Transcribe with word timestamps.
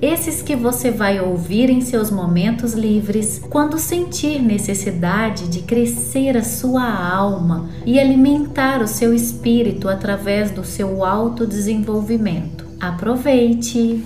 Esses 0.00 0.42
que 0.42 0.54
você 0.54 0.90
vai 0.90 1.18
ouvir 1.18 1.70
em 1.70 1.80
seus 1.80 2.10
momentos 2.10 2.74
livres, 2.74 3.38
quando 3.38 3.78
sentir 3.78 4.42
necessidade 4.42 5.48
de 5.48 5.62
crescer 5.62 6.36
a 6.36 6.44
sua 6.44 6.84
alma 6.84 7.70
e 7.86 7.98
alimentar 7.98 8.82
o 8.82 8.86
seu 8.86 9.14
espírito 9.14 9.88
através 9.88 10.50
do 10.50 10.62
seu 10.62 11.02
autodesenvolvimento. 11.02 12.66
Aproveite! 12.78 14.04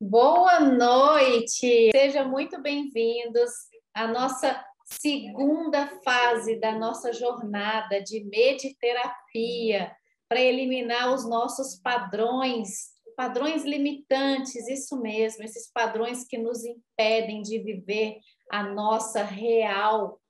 Boa 0.00 0.58
noite! 0.58 1.90
Sejam 1.92 2.28
muito 2.28 2.60
bem-vindos 2.60 3.48
à 3.94 4.08
nossa 4.08 4.60
segunda 4.84 5.86
fase 6.04 6.58
da 6.58 6.76
nossa 6.76 7.12
jornada 7.12 8.02
de 8.02 8.24
mediterapia 8.24 9.92
para 10.28 10.40
eliminar 10.40 11.14
os 11.14 11.28
nossos 11.28 11.76
padrões, 11.76 12.91
padrões 13.16 13.64
limitantes, 13.64 14.68
isso 14.68 15.00
mesmo, 15.00 15.44
esses 15.44 15.70
padrões 15.72 16.24
que 16.24 16.38
nos 16.38 16.64
impedem 16.64 17.42
de 17.42 17.58
viver 17.58 18.18
a 18.50 18.62
nossa 18.62 19.22
real 19.22 20.20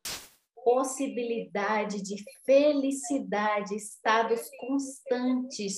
possibilidade 0.65 2.03
de 2.03 2.23
felicidade, 2.45 3.75
estados 3.75 4.49
constantes 4.59 5.75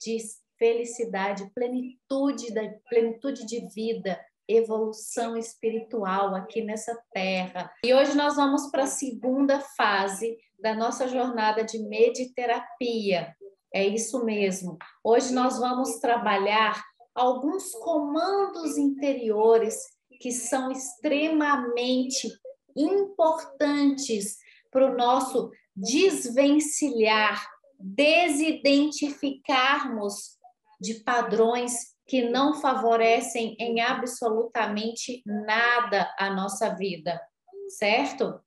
de 0.00 0.18
felicidade, 0.58 1.50
plenitude 1.54 2.52
da 2.52 2.62
plenitude 2.88 3.46
de 3.46 3.66
vida, 3.74 4.20
evolução 4.46 5.36
espiritual 5.36 6.34
aqui 6.34 6.62
nessa 6.62 6.98
terra. 7.12 7.70
E 7.84 7.94
hoje 7.94 8.16
nós 8.16 8.36
vamos 8.36 8.70
para 8.70 8.84
a 8.84 8.88
segunda 8.88 9.60
fase 9.60 10.36
da 10.58 10.74
nossa 10.74 11.06
jornada 11.06 11.62
de 11.64 11.78
mediterapia. 11.78 13.36
É 13.72 13.86
isso 13.86 14.24
mesmo. 14.24 14.76
Hoje 15.04 15.32
nós 15.32 15.58
vamos 15.58 15.98
trabalhar 15.98 16.82
alguns 17.14 17.70
comandos 17.72 18.78
interiores 18.78 19.76
que 20.20 20.32
são 20.32 20.72
extremamente 20.72 22.28
importantes 22.76 24.38
para 24.70 24.90
o 24.90 24.96
nosso 24.96 25.50
desvencilhar, 25.74 27.46
desidentificarmos 27.78 30.38
de 30.80 30.94
padrões 31.02 31.96
que 32.06 32.22
não 32.28 32.54
favorecem 32.54 33.56
em 33.60 33.80
absolutamente 33.80 35.22
nada 35.26 36.14
a 36.18 36.30
nossa 36.30 36.74
vida, 36.74 37.20
certo? 37.68 38.40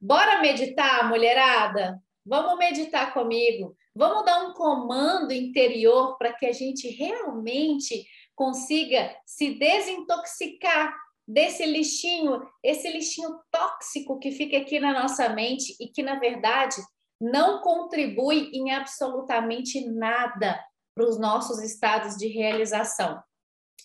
Bora 0.00 0.40
meditar, 0.40 1.08
mulherada? 1.08 2.02
Vamos 2.26 2.58
meditar 2.58 3.14
comigo. 3.14 3.76
Vamos 3.96 4.24
dar 4.24 4.48
um 4.48 4.52
comando 4.54 5.32
interior 5.32 6.18
para 6.18 6.32
que 6.32 6.46
a 6.46 6.52
gente 6.52 6.88
realmente 6.88 8.04
consiga 8.34 9.14
se 9.24 9.54
desintoxicar 9.54 10.92
desse 11.26 11.64
lixinho, 11.64 12.42
esse 12.62 12.90
lixinho 12.90 13.38
tóxico 13.50 14.18
que 14.18 14.32
fica 14.32 14.58
aqui 14.58 14.80
na 14.80 14.92
nossa 14.92 15.28
mente 15.28 15.76
e 15.80 15.88
que, 15.88 16.02
na 16.02 16.18
verdade, 16.18 16.76
não 17.20 17.62
contribui 17.62 18.50
em 18.52 18.72
absolutamente 18.72 19.88
nada 19.88 20.60
para 20.94 21.08
os 21.08 21.18
nossos 21.18 21.62
estados 21.62 22.16
de 22.16 22.26
realização. 22.28 23.22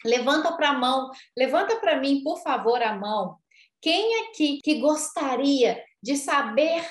Levanta 0.03 0.51
para 0.53 0.69
a 0.69 0.77
mão, 0.77 1.09
levanta 1.37 1.75
para 1.77 1.99
mim, 1.99 2.23
por 2.23 2.41
favor, 2.41 2.81
a 2.81 2.95
mão. 2.95 3.37
Quem 3.81 4.25
aqui 4.25 4.59
que 4.63 4.79
gostaria 4.79 5.81
de 6.01 6.15
saber 6.15 6.85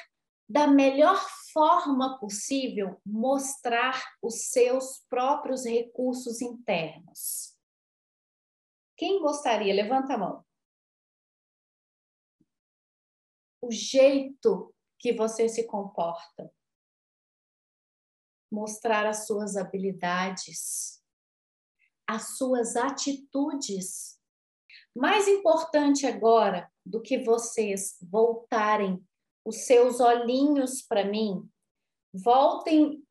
da 0.49 0.67
melhor 0.67 1.21
forma 1.53 2.19
possível 2.19 3.01
mostrar 3.05 4.03
os 4.23 4.51
seus 4.51 5.05
próprios 5.09 5.65
recursos 5.65 6.41
internos? 6.41 7.57
Quem 8.97 9.21
gostaria? 9.21 9.75
Levanta 9.75 10.15
a 10.15 10.19
mão. 10.19 10.47
O 13.61 13.71
jeito 13.71 14.75
que 14.99 15.13
você 15.13 15.49
se 15.49 15.67
comporta 15.67 16.53
mostrar 18.51 19.07
as 19.07 19.27
suas 19.27 19.57
habilidades, 19.57 21.03
as 22.07 22.37
suas 22.37 22.77
atitudes. 22.77 24.19
Mais 24.97 25.29
importante 25.29 26.07
agora 26.07 26.71
do 26.85 27.01
que 27.01 27.19
vocês 27.19 27.99
voltarem 28.03 29.07
os 29.49 29.65
seus 29.65 29.99
olhinhos 29.99 30.83
para 30.83 31.07
mim, 31.07 31.49
voltem 32.13 33.03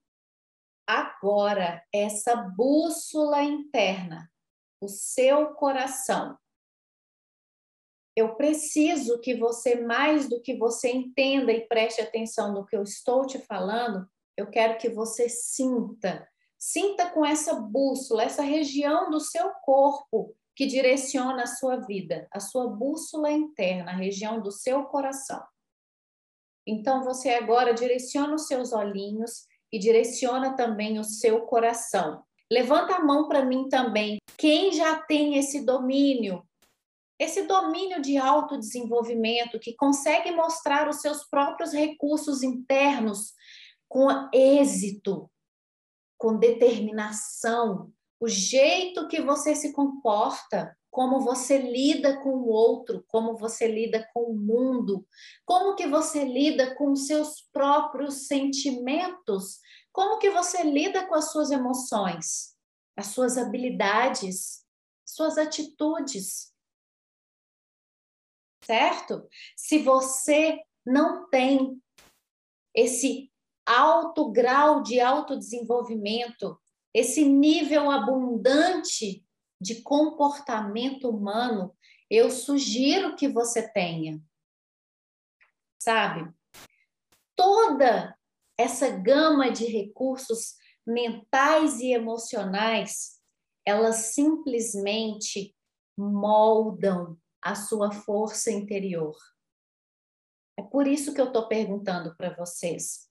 agora 0.86 1.84
essa 1.92 2.36
bússola 2.36 3.42
interna, 3.42 4.32
o 4.80 4.88
seu 4.88 5.56
coração. 5.56 6.38
Eu 8.16 8.36
preciso 8.36 9.20
que 9.20 9.36
você, 9.36 9.82
mais 9.82 10.30
do 10.30 10.40
que 10.40 10.56
você 10.56 10.92
entenda 10.92 11.52
e 11.52 11.68
preste 11.68 12.02
atenção 12.02 12.54
no 12.54 12.68
que 12.68 12.78
eu 12.78 12.84
estou 12.84 13.26
te 13.26 13.40
falando, 13.40 14.08
eu 14.38 14.48
quero 14.48 14.78
que 14.78 14.90
você 14.90 15.28
sinta, 15.28 16.30
sinta 16.56 17.10
com 17.10 17.26
essa 17.26 17.56
bússola, 17.56 18.22
essa 18.22 18.44
região 18.44 19.10
do 19.10 19.20
seu 19.20 19.50
corpo 19.64 20.36
que 20.56 20.68
direciona 20.68 21.44
a 21.44 21.48
sua 21.48 21.78
vida, 21.78 22.28
a 22.32 22.40
sua 22.40 22.68
bússola 22.68 23.32
interna, 23.32 23.92
a 23.92 23.96
região 23.96 24.40
do 24.40 24.52
seu 24.52 24.84
coração. 24.84 25.44
Então 26.68 27.04
você 27.04 27.30
agora 27.30 27.74
direciona 27.74 28.36
os 28.36 28.46
seus 28.46 28.74
olhinhos 28.74 29.46
e 29.72 29.80
direciona 29.80 30.56
também 30.56 31.00
o 31.00 31.04
seu 31.04 31.42
coração. 31.42 32.24
Levanta 32.52 32.96
a 32.96 33.04
mão 33.04 33.28
para 33.28 33.46
mim 33.46 33.70
também. 33.70 34.18
Quem 34.38 34.74
já 34.74 35.00
tem 35.00 35.38
esse 35.38 35.66
domínio, 35.66 36.46
esse 37.18 37.48
domínio 37.48 38.02
de 38.02 38.18
autodesenvolvimento, 38.18 39.60
que 39.60 39.74
consegue 39.76 40.32
mostrar 40.32 40.90
os 40.90 41.02
seus 41.02 41.24
próprios 41.30 41.72
recursos 41.72 42.44
internos 42.44 43.34
com 43.88 44.10
êxito, 44.34 45.32
com 46.18 46.38
determinação, 46.38 47.92
o 48.20 48.28
jeito 48.28 49.08
que 49.08 49.22
você 49.22 49.56
se 49.56 49.72
comporta, 49.72 50.77
como 50.90 51.20
você 51.20 51.58
lida 51.58 52.22
com 52.22 52.30
o 52.30 52.48
outro, 52.48 53.04
como 53.08 53.38
você 53.38 53.68
lida 53.68 54.10
com 54.14 54.32
o 54.32 54.36
mundo, 54.36 55.08
como 55.46 55.76
que 55.76 55.88
você 55.88 56.24
lida 56.24 56.76
com 56.76 56.96
seus 56.96 57.42
próprios 57.52 58.28
sentimentos, 58.28 59.60
como 59.92 60.18
que 60.18 60.30
você 60.30 60.64
lida 60.64 61.06
com 61.08 61.16
as 61.16 61.32
suas 61.32 61.52
emoções, 61.52 62.56
as 62.96 63.08
suas 63.08 63.38
habilidades, 63.38 64.66
suas 65.06 65.38
atitudes. 65.38 66.54
Certo? 68.64 69.28
Se 69.56 69.80
você 69.80 70.60
não 70.86 71.30
tem 71.30 71.82
esse 72.76 73.32
alto 73.66 74.32
grau 74.32 74.82
de 74.82 75.00
autodesenvolvimento, 75.00 76.60
esse 76.94 77.26
nível 77.26 77.92
abundante 77.92 79.27
de 79.60 79.82
comportamento 79.82 81.10
humano, 81.10 81.76
eu 82.10 82.30
sugiro 82.30 83.16
que 83.16 83.28
você 83.28 83.68
tenha. 83.72 84.22
Sabe? 85.82 86.32
Toda 87.36 88.18
essa 88.58 88.90
gama 88.90 89.52
de 89.52 89.66
recursos 89.66 90.56
mentais 90.86 91.80
e 91.80 91.92
emocionais, 91.92 93.22
elas 93.66 94.14
simplesmente 94.14 95.56
moldam 95.98 97.18
a 97.42 97.56
sua 97.56 97.92
força 97.92 98.52
interior. 98.52 99.16
É 100.58 100.64
por 100.64 100.88
isso 100.88 101.14
que 101.14 101.22
eu 101.22 101.28
estou 101.28 101.48
perguntando 101.48 102.16
para 102.16 102.36
vocês. 102.36 103.08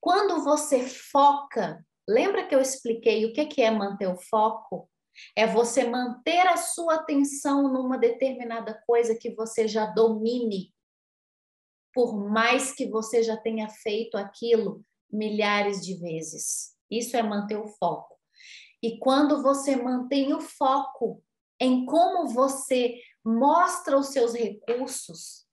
Quando 0.00 0.44
você 0.44 0.86
foca, 0.88 1.84
lembra 2.08 2.46
que 2.46 2.54
eu 2.54 2.60
expliquei 2.60 3.24
o 3.24 3.32
que 3.32 3.62
é 3.62 3.70
manter 3.70 4.06
o 4.06 4.16
foco? 4.16 4.88
É 5.36 5.46
você 5.46 5.84
manter 5.84 6.46
a 6.46 6.56
sua 6.56 6.96
atenção 6.96 7.72
numa 7.72 7.98
determinada 7.98 8.74
coisa 8.86 9.14
que 9.14 9.34
você 9.34 9.66
já 9.66 9.86
domine, 9.86 10.74
por 11.92 12.16
mais 12.30 12.72
que 12.72 12.86
você 12.88 13.22
já 13.22 13.36
tenha 13.36 13.68
feito 13.68 14.16
aquilo 14.16 14.84
milhares 15.10 15.84
de 15.84 15.96
vezes. 15.96 16.74
Isso 16.90 17.16
é 17.16 17.22
manter 17.22 17.56
o 17.56 17.68
foco. 17.68 18.16
E 18.82 18.98
quando 18.98 19.42
você 19.42 19.76
mantém 19.76 20.32
o 20.32 20.40
foco 20.40 21.22
em 21.60 21.84
como 21.84 22.28
você 22.28 22.98
mostra 23.24 23.98
os 23.98 24.08
seus 24.08 24.32
recursos, 24.32 25.46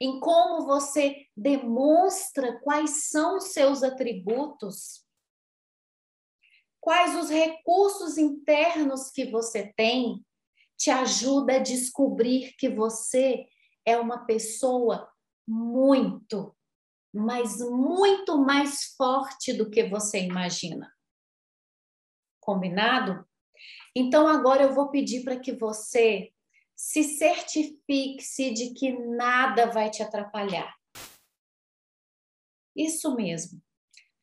em 0.00 0.18
como 0.20 0.66
você 0.66 1.26
demonstra 1.36 2.58
quais 2.60 3.08
são 3.08 3.36
os 3.36 3.52
seus 3.52 3.82
atributos, 3.82 5.04
quais 6.88 7.14
os 7.16 7.28
recursos 7.28 8.16
internos 8.16 9.10
que 9.10 9.30
você 9.30 9.74
tem, 9.76 10.24
te 10.74 10.88
ajuda 10.88 11.56
a 11.56 11.58
descobrir 11.58 12.54
que 12.56 12.66
você 12.66 13.46
é 13.84 13.98
uma 13.98 14.24
pessoa 14.24 15.06
muito, 15.46 16.56
mas 17.14 17.58
muito 17.58 18.38
mais 18.38 18.94
forte 18.96 19.52
do 19.52 19.68
que 19.68 19.86
você 19.86 20.22
imagina. 20.22 20.90
Combinado? 22.40 23.22
Então 23.94 24.26
agora 24.26 24.62
eu 24.62 24.74
vou 24.74 24.88
pedir 24.88 25.24
para 25.24 25.38
que 25.38 25.52
você 25.52 26.32
se 26.74 27.04
certifique-se 27.04 28.50
de 28.50 28.72
que 28.72 28.98
nada 28.98 29.66
vai 29.66 29.90
te 29.90 30.02
atrapalhar. 30.02 30.74
Isso 32.74 33.14
mesmo. 33.14 33.60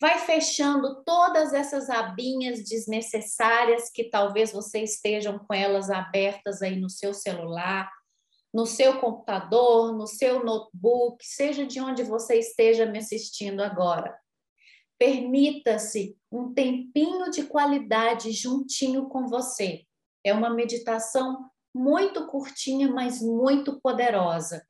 Vai 0.05 0.19
fechando 0.19 1.03
todas 1.03 1.51
essas 1.51 1.89
abinhas 1.89 2.63
desnecessárias 2.63 3.89
que 3.89 4.03
talvez 4.03 4.51
você 4.51 4.83
estejam 4.83 5.39
com 5.39 5.51
elas 5.51 5.89
abertas 5.89 6.61
aí 6.61 6.79
no 6.79 6.91
seu 6.91 7.11
celular, 7.11 7.91
no 8.53 8.67
seu 8.67 8.99
computador, 8.99 9.97
no 9.97 10.05
seu 10.05 10.45
notebook, 10.45 11.25
seja 11.25 11.65
de 11.65 11.81
onde 11.81 12.03
você 12.03 12.37
esteja 12.37 12.85
me 12.85 12.99
assistindo 12.99 13.61
agora. 13.61 14.15
Permita-se 14.99 16.15
um 16.31 16.53
tempinho 16.53 17.31
de 17.31 17.45
qualidade 17.45 18.31
juntinho 18.31 19.09
com 19.09 19.25
você. 19.25 19.87
É 20.23 20.31
uma 20.31 20.51
meditação 20.51 21.49
muito 21.73 22.27
curtinha, 22.27 22.87
mas 22.87 23.23
muito 23.23 23.81
poderosa. 23.81 24.63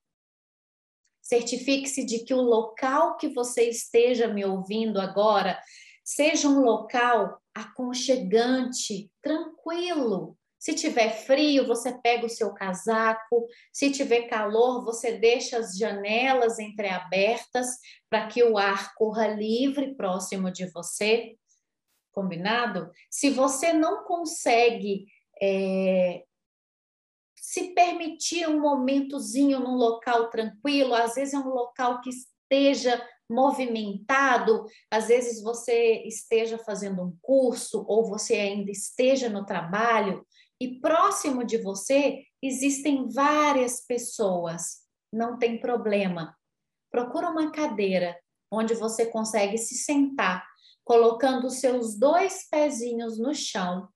Certifique-se 1.26 2.06
de 2.06 2.20
que 2.20 2.36
o 2.36 2.42
local 2.42 3.18
que 3.18 3.28
você 3.30 3.68
esteja 3.68 4.28
me 4.28 4.46
ouvindo 4.46 5.02
agora 5.02 5.60
seja 6.04 6.48
um 6.48 6.60
local 6.60 7.42
aconchegante, 7.52 9.12
tranquilo. 9.24 10.38
Se 10.60 10.76
tiver 10.76 11.10
frio, 11.10 11.66
você 11.66 11.98
pega 12.00 12.28
o 12.28 12.30
seu 12.30 12.54
casaco. 12.54 13.48
Se 13.74 13.90
tiver 13.90 14.28
calor, 14.28 14.86
você 14.86 15.14
deixa 15.18 15.58
as 15.58 15.76
janelas 15.76 16.60
entreabertas 16.60 17.66
para 18.08 18.28
que 18.28 18.44
o 18.44 18.56
ar 18.56 18.94
corra 18.94 19.28
livre 19.28 19.96
próximo 19.96 20.52
de 20.52 20.68
você. 20.68 21.36
Combinado? 22.12 22.92
Se 23.10 23.32
você 23.32 23.74
não 23.74 24.04
consegue 24.04 25.08
é, 25.42 26.24
se 27.46 27.76
permitir 27.76 28.50
um 28.50 28.60
momentozinho 28.60 29.60
num 29.60 29.76
local 29.76 30.32
tranquilo, 30.32 30.96
às 30.96 31.14
vezes 31.14 31.36
é 31.36 31.38
um 31.38 31.50
local 31.50 32.02
que 32.02 32.10
esteja 32.10 33.00
movimentado, 33.30 34.66
às 34.90 35.10
vezes 35.10 35.44
você 35.44 36.02
esteja 36.08 36.58
fazendo 36.58 37.04
um 37.04 37.16
curso 37.22 37.86
ou 37.88 38.10
você 38.10 38.34
ainda 38.34 38.72
esteja 38.72 39.30
no 39.30 39.46
trabalho 39.46 40.26
e 40.60 40.80
próximo 40.80 41.46
de 41.46 41.60
você 41.60 42.24
existem 42.42 43.08
várias 43.10 43.86
pessoas. 43.86 44.82
Não 45.14 45.38
tem 45.38 45.60
problema. 45.60 46.36
Procura 46.90 47.30
uma 47.30 47.52
cadeira 47.52 48.20
onde 48.52 48.74
você 48.74 49.06
consegue 49.06 49.60
se 49.60 49.76
sentar, 49.76 50.44
colocando 50.84 51.52
seus 51.52 51.96
dois 51.96 52.50
pezinhos 52.50 53.20
no 53.20 53.36
chão 53.36 53.88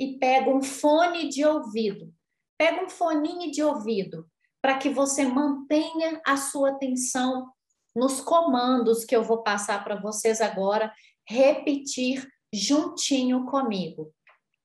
e 0.00 0.18
pega 0.18 0.50
um 0.50 0.60
fone 0.60 1.28
de 1.28 1.44
ouvido 1.44 2.12
Pega 2.60 2.84
um 2.84 2.90
foninho 2.90 3.50
de 3.50 3.62
ouvido 3.62 4.28
para 4.60 4.76
que 4.76 4.90
você 4.90 5.24
mantenha 5.24 6.20
a 6.26 6.36
sua 6.36 6.72
atenção 6.72 7.50
nos 7.96 8.20
comandos 8.20 9.02
que 9.02 9.16
eu 9.16 9.24
vou 9.24 9.42
passar 9.42 9.82
para 9.82 9.98
vocês 9.98 10.42
agora, 10.42 10.92
repetir 11.26 12.30
juntinho 12.52 13.46
comigo. 13.46 14.12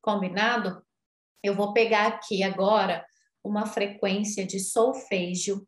Combinado? 0.01 0.85
Eu 1.41 1.55
vou 1.55 1.71
pegar 1.71 2.07
aqui 2.07 2.43
agora 2.43 3.05
uma 3.41 3.65
frequência 3.65 4.45
de 4.45 4.59
solfejo, 4.59 5.65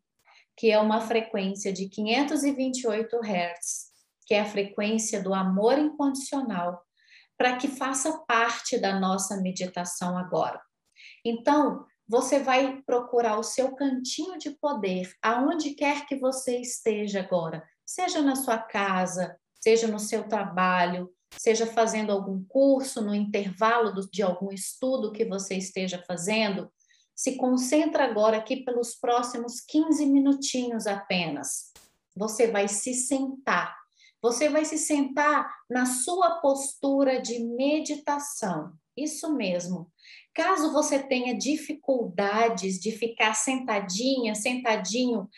que 0.54 0.70
é 0.70 0.78
uma 0.78 1.00
frequência 1.00 1.72
de 1.72 1.88
528 1.88 3.20
Hz, 3.22 3.86
que 4.26 4.34
é 4.34 4.40
a 4.40 4.44
frequência 4.44 5.22
do 5.22 5.32
amor 5.32 5.78
incondicional, 5.78 6.78
para 7.38 7.56
que 7.56 7.68
faça 7.68 8.18
parte 8.28 8.78
da 8.78 9.00
nossa 9.00 9.40
meditação 9.40 10.18
agora. 10.18 10.60
Então, 11.24 11.86
você 12.08 12.38
vai 12.38 12.80
procurar 12.86 13.38
o 13.38 13.42
seu 13.42 13.76
cantinho 13.76 14.38
de 14.38 14.50
poder, 14.50 15.12
aonde 15.22 15.74
quer 15.74 16.06
que 16.06 16.16
você 16.16 16.58
esteja 16.58 17.20
agora, 17.20 17.62
seja 17.84 18.22
na 18.22 18.34
sua 18.34 18.56
casa, 18.56 19.38
seja 19.60 19.86
no 19.86 19.98
seu 19.98 20.26
trabalho, 20.26 21.12
seja 21.36 21.66
fazendo 21.66 22.10
algum 22.10 22.42
curso, 22.44 23.02
no 23.02 23.14
intervalo 23.14 23.92
de 24.10 24.22
algum 24.22 24.50
estudo 24.50 25.12
que 25.12 25.26
você 25.26 25.56
esteja 25.56 26.02
fazendo. 26.06 26.72
Se 27.14 27.36
concentra 27.36 28.04
agora 28.04 28.38
aqui 28.38 28.64
pelos 28.64 28.94
próximos 28.94 29.60
15 29.60 30.06
minutinhos 30.06 30.86
apenas. 30.86 31.72
Você 32.16 32.46
vai 32.46 32.68
se 32.68 32.94
sentar. 32.94 33.76
Você 34.22 34.48
vai 34.48 34.64
se 34.64 34.78
sentar 34.78 35.48
na 35.68 35.84
sua 35.84 36.40
postura 36.40 37.20
de 37.20 37.38
meditação. 37.40 38.72
Isso 38.96 39.32
mesmo. 39.34 39.92
Caso 40.38 40.72
você 40.72 41.02
tenha 41.02 41.36
dificuldades 41.36 42.78
de 42.78 42.92
ficar 42.92 43.34
sentadinha, 43.34 44.36
sentadinho 44.36 45.28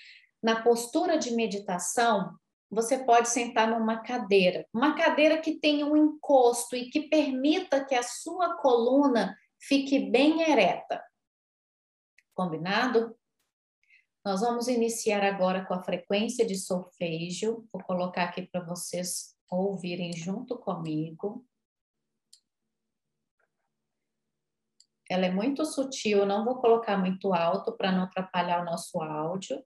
na 0.42 0.62
postura 0.62 1.16
de 1.16 1.30
meditação, 1.30 2.36
você 2.70 2.98
pode 2.98 3.30
sentar 3.30 3.66
numa 3.66 4.02
cadeira, 4.02 4.68
uma 4.74 4.94
cadeira 4.94 5.38
que 5.38 5.58
tenha 5.58 5.86
um 5.86 5.96
encosto 5.96 6.76
e 6.76 6.90
que 6.90 7.08
permita 7.08 7.82
que 7.82 7.94
a 7.94 8.02
sua 8.02 8.58
coluna 8.58 9.34
fique 9.58 9.98
bem 9.98 10.42
ereta. 10.42 11.02
Combinado? 12.34 13.16
Nós 14.22 14.42
vamos 14.42 14.68
iniciar 14.68 15.24
agora 15.24 15.64
com 15.64 15.72
a 15.72 15.82
frequência 15.82 16.44
de 16.44 16.56
solfejo. 16.56 17.66
Vou 17.72 17.82
colocar 17.84 18.24
aqui 18.24 18.42
para 18.42 18.62
vocês 18.66 19.34
ouvirem 19.50 20.12
junto 20.12 20.58
comigo. 20.58 21.42
Ela 25.10 25.26
é 25.26 25.30
muito 25.32 25.64
sutil, 25.64 26.24
não 26.24 26.44
vou 26.44 26.60
colocar 26.60 26.96
muito 26.96 27.34
alto 27.34 27.76
para 27.76 27.90
não 27.90 28.04
atrapalhar 28.04 28.62
o 28.62 28.64
nosso 28.64 29.02
áudio. 29.02 29.60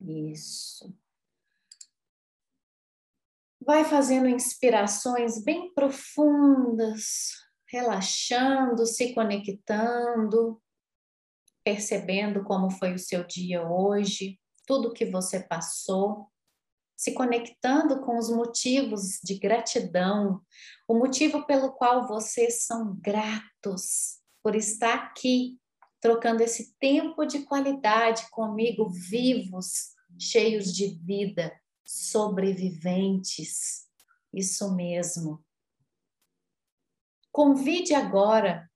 Isso. 0.00 0.96
Vai 3.60 3.84
fazendo 3.84 4.28
inspirações 4.28 5.42
bem 5.42 5.74
profundas, 5.74 7.32
relaxando, 7.66 8.86
se 8.86 9.12
conectando, 9.12 10.62
percebendo 11.64 12.44
como 12.44 12.70
foi 12.70 12.94
o 12.94 12.98
seu 13.00 13.26
dia 13.26 13.66
hoje, 13.66 14.38
tudo 14.64 14.92
que 14.92 15.06
você 15.06 15.42
passou 15.42 16.30
se 16.96 17.12
conectando 17.12 18.00
com 18.00 18.18
os 18.18 18.30
motivos 18.30 19.18
de 19.22 19.38
gratidão, 19.38 20.40
o 20.88 20.94
motivo 20.94 21.44
pelo 21.44 21.72
qual 21.72 22.06
vocês 22.06 22.64
são 22.64 22.96
gratos 22.96 24.20
por 24.42 24.54
estar 24.54 24.94
aqui, 24.94 25.58
trocando 26.00 26.42
esse 26.42 26.74
tempo 26.78 27.24
de 27.24 27.44
qualidade 27.44 28.28
comigo, 28.30 28.88
vivos, 28.88 29.94
cheios 30.18 30.72
de 30.72 30.98
vida, 31.02 31.52
sobreviventes. 31.84 33.86
Isso 34.32 34.74
mesmo. 34.74 35.44
Convide 37.32 37.94
agora 37.94 38.70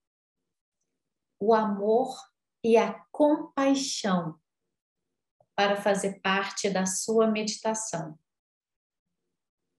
o 1.38 1.54
amor 1.54 2.16
e 2.64 2.76
a 2.76 2.92
compaixão 3.12 4.40
para 5.58 5.74
fazer 5.74 6.20
parte 6.20 6.70
da 6.70 6.86
sua 6.86 7.26
meditação. 7.26 8.16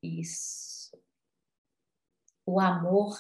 Isso. 0.04 1.02
O 2.46 2.60
amor 2.60 3.18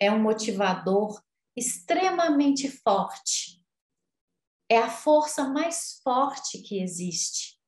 é 0.00 0.10
um 0.10 0.18
motivador 0.18 1.22
extremamente 1.54 2.70
forte. 2.70 3.62
É 4.70 4.78
a 4.78 4.88
força 4.88 5.50
mais 5.50 6.00
forte 6.02 6.62
que 6.62 6.80
existe. 6.80 7.60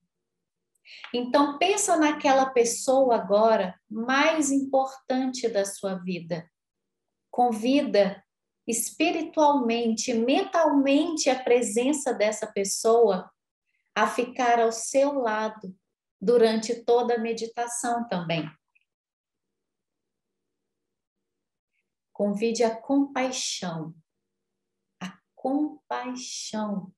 Então 1.13 1.59
pensa 1.59 1.95
naquela 1.99 2.49
pessoa 2.49 3.15
agora 3.15 3.79
mais 3.91 4.51
importante 4.51 5.51
da 5.51 5.67
sua 5.67 5.97
vida. 5.97 6.51
Convida 7.31 8.25
espiritualmente, 8.67 10.15
mentalmente 10.15 11.29
a 11.29 11.39
presença 11.39 12.15
dessa 12.15 12.47
pessoa 12.47 13.31
a 14.03 14.07
ficar 14.07 14.61
ao 14.61 14.71
seu 14.71 15.15
lado 15.15 15.77
durante 16.21 16.85
toda 16.85 17.15
a 17.15 17.19
meditação 17.19 18.07
também. 18.07 18.49
Convide 22.13 22.63
a 22.63 22.81
compaixão, 22.81 23.95
a 25.01 25.19
compaixão 25.35 26.93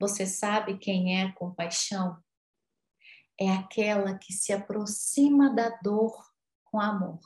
Você 0.00 0.26
sabe 0.26 0.78
quem 0.78 1.20
é 1.20 1.24
a 1.24 1.34
compaixão? 1.34 2.22
É 3.38 3.50
aquela 3.50 4.16
que 4.16 4.32
se 4.32 4.52
aproxima 4.52 5.52
da 5.54 5.70
dor 5.82 6.24
com 6.64 6.80
amor. 6.80 7.20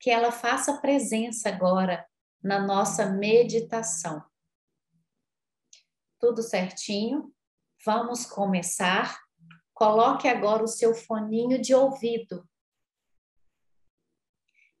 Que 0.00 0.10
ela 0.10 0.30
faça 0.30 0.80
presença 0.80 1.48
agora 1.48 2.08
na 2.40 2.64
nossa 2.64 3.06
meditação. 3.06 4.24
Tudo 6.18 6.42
certinho? 6.42 7.32
Vamos 7.84 8.24
começar. 8.24 9.18
Coloque 9.74 10.26
agora 10.26 10.64
o 10.64 10.68
seu 10.68 10.94
foninho 10.94 11.60
de 11.60 11.74
ouvido. 11.74 12.48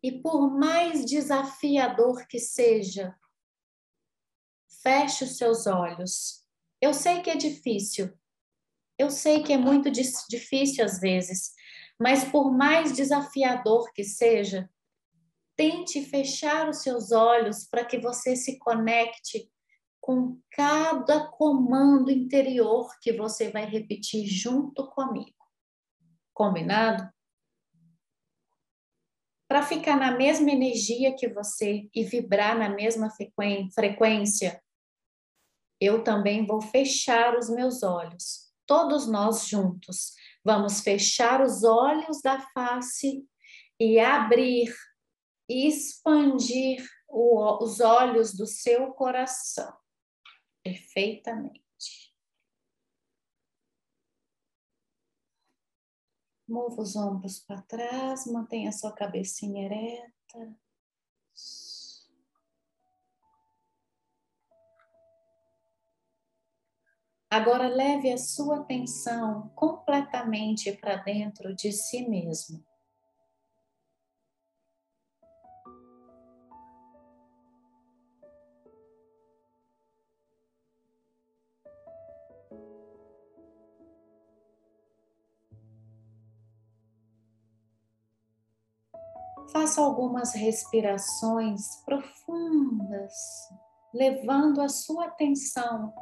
E 0.02 0.22
por 0.22 0.50
mais 0.50 1.04
desafiador 1.04 2.26
que 2.26 2.38
seja, 2.38 3.14
feche 4.82 5.24
os 5.24 5.36
seus 5.36 5.66
olhos. 5.66 6.46
Eu 6.80 6.94
sei 6.94 7.20
que 7.20 7.30
é 7.30 7.36
difícil. 7.36 8.16
Eu 8.98 9.10
sei 9.10 9.42
que 9.42 9.52
é 9.52 9.58
muito 9.58 9.90
difícil 9.90 10.84
às 10.84 10.98
vezes, 10.98 11.52
mas 11.98 12.24
por 12.24 12.50
mais 12.50 12.92
desafiador 12.92 13.92
que 13.92 14.04
seja, 14.04 14.70
tente 15.54 16.04
fechar 16.04 16.68
os 16.68 16.82
seus 16.82 17.12
olhos 17.12 17.64
para 17.64 17.84
que 17.84 17.98
você 17.98 18.36
se 18.36 18.58
conecte 18.58 19.50
com 20.06 20.40
cada 20.52 21.26
comando 21.26 22.12
interior 22.12 22.96
que 23.00 23.12
você 23.12 23.50
vai 23.50 23.64
repetir 23.66 24.24
junto 24.24 24.86
comigo. 24.86 25.34
Combinado? 26.32 27.12
Para 29.48 29.64
ficar 29.64 29.96
na 29.96 30.16
mesma 30.16 30.48
energia 30.52 31.12
que 31.16 31.28
você 31.28 31.90
e 31.92 32.04
vibrar 32.04 32.56
na 32.56 32.68
mesma 32.68 33.10
frequência, 33.74 34.62
eu 35.80 36.04
também 36.04 36.46
vou 36.46 36.60
fechar 36.60 37.36
os 37.36 37.50
meus 37.50 37.82
olhos. 37.82 38.52
Todos 38.64 39.08
nós 39.08 39.48
juntos 39.48 40.12
vamos 40.44 40.82
fechar 40.82 41.42
os 41.42 41.64
olhos 41.64 42.22
da 42.22 42.40
face 42.54 43.26
e 43.80 43.98
abrir 43.98 44.72
expandir 45.48 46.88
o, 47.08 47.64
os 47.64 47.80
olhos 47.80 48.32
do 48.32 48.46
seu 48.46 48.92
coração 48.92 49.76
perfeitamente. 50.66 52.12
Mova 56.48 56.82
os 56.82 56.96
ombros 56.96 57.40
para 57.40 57.62
trás, 57.62 58.26
mantenha 58.26 58.72
sua 58.72 58.92
cabecinha 58.92 59.64
ereta. 59.64 60.56
Agora 67.28 67.68
leve 67.68 68.12
a 68.12 68.18
sua 68.18 68.60
atenção 68.60 69.48
completamente 69.54 70.72
para 70.72 70.96
dentro 70.96 71.54
de 71.54 71.72
si 71.72 72.08
mesmo. 72.08 72.64
Faça 89.52 89.80
algumas 89.80 90.34
respirações 90.34 91.60
profundas, 91.84 93.12
levando 93.94 94.60
a 94.60 94.68
sua 94.68 95.06
atenção 95.06 95.92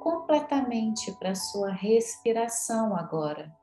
completamente 0.00 1.12
para 1.12 1.30
a 1.30 1.34
sua 1.34 1.70
respiração 1.70 2.96
agora. 2.96 3.56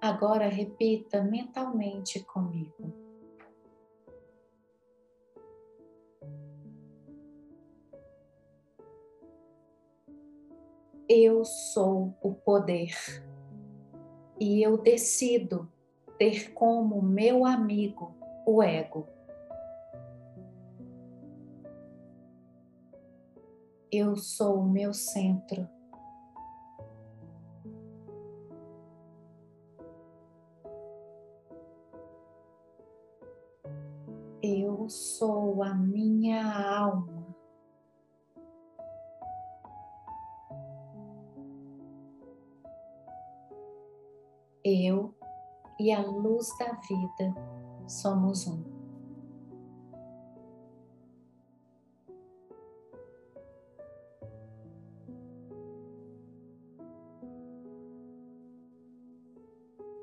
Agora 0.00 0.48
repita 0.48 1.22
mentalmente 1.22 2.20
comigo. 2.20 3.07
Eu 11.08 11.42
sou 11.42 12.14
o 12.20 12.34
poder 12.34 12.92
e 14.38 14.62
eu 14.62 14.76
decido 14.76 15.66
ter 16.18 16.52
como 16.52 17.00
meu 17.00 17.46
amigo 17.46 18.14
o 18.46 18.62
ego. 18.62 19.08
Eu 23.90 24.16
sou 24.16 24.58
o 24.60 24.68
meu 24.68 24.92
centro. 24.92 25.66
Eu 34.42 34.88
sou 34.90 35.62
a 35.62 35.74
minha 35.74 36.44
alma. 36.78 37.17
Eu 44.70 45.14
e 45.80 45.90
a 45.90 46.02
luz 46.02 46.46
da 46.58 46.72
vida 46.72 47.34
somos 47.86 48.46
um. 48.46 48.62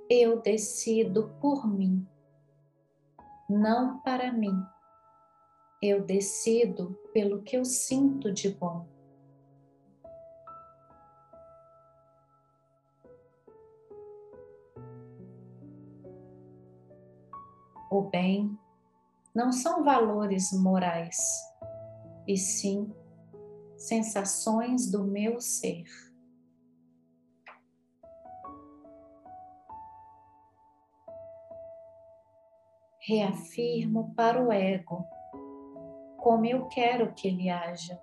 Eu 0.10 0.42
decido 0.42 1.32
por 1.40 1.68
mim, 1.68 2.08
não 3.48 4.00
para 4.00 4.34
mim. 4.34 4.60
Eu 5.80 6.04
decido 6.04 6.98
pelo 7.14 7.44
que 7.44 7.56
eu 7.56 7.64
sinto 7.64 8.32
de 8.32 8.50
bom. 8.50 8.95
O 17.98 18.10
bem 18.10 18.58
não 19.34 19.52
são 19.52 19.84
valores 19.84 20.52
morais, 20.54 21.18
e 22.28 22.38
sim 22.38 22.94
sensações 23.78 24.90
do 24.90 25.04
meu 25.04 25.40
ser. 25.42 25.84
Reafirmo 33.00 34.14
para 34.16 34.44
o 34.44 34.52
ego 34.52 35.06
como 36.26 36.44
eu 36.44 36.66
quero 36.70 37.14
que 37.14 37.28
ele 37.28 37.52
haja. 37.52 38.02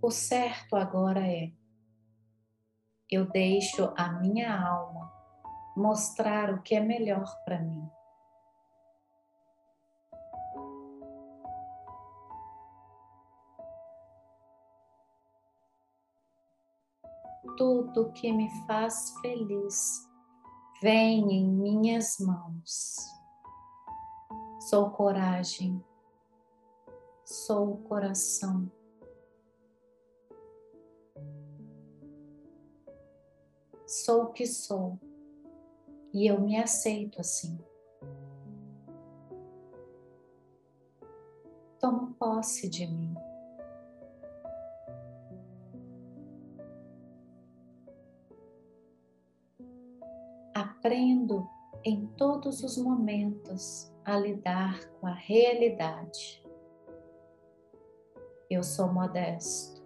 O 0.00 0.12
certo 0.12 0.76
agora 0.76 1.26
é: 1.26 1.52
eu 3.10 3.28
deixo 3.28 3.92
a 3.96 4.12
minha 4.12 4.56
alma 4.56 5.12
mostrar 5.76 6.54
o 6.54 6.62
que 6.62 6.76
é 6.76 6.80
melhor 6.80 7.26
para 7.44 7.60
mim. 7.60 7.90
Tudo 17.56 18.12
que 18.12 18.32
me 18.32 18.48
faz 18.66 19.12
feliz 19.20 20.08
vem 20.80 21.32
em 21.32 21.44
minhas 21.44 22.18
mãos. 22.20 22.94
Sou 24.60 24.90
coragem, 24.90 25.84
sou 27.24 27.78
coração 27.78 28.70
sou 33.88 34.24
o 34.24 34.32
que 34.32 34.46
sou 34.46 34.98
e 36.12 36.26
eu 36.26 36.38
me 36.38 36.58
aceito 36.58 37.18
assim. 37.22 37.58
Tomo 41.80 42.12
posse 42.14 42.68
de 42.68 42.86
mim. 42.86 43.14
Aprendo 50.54 51.48
em 51.82 52.06
todos 52.08 52.62
os 52.62 52.76
momentos 52.76 53.90
a 54.04 54.18
lidar 54.18 54.86
com 55.00 55.06
a 55.06 55.14
realidade. 55.14 56.44
Eu 58.50 58.62
sou 58.62 58.92
modesto. 58.92 59.82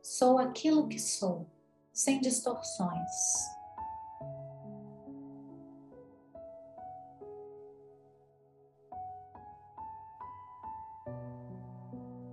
Sou 0.00 0.38
aquilo 0.38 0.88
que 0.88 0.98
sou, 0.98 1.46
sem 1.94 2.20
distorções. 2.20 3.54